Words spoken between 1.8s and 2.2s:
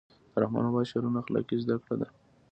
کړه ده.